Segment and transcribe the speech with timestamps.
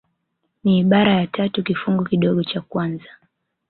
[0.63, 3.09] Ni ibara ya tatu kifungu kidogo cha kwanza